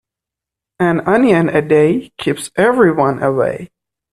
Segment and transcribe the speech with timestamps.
[0.79, 3.69] An onion a day keeps everyone away.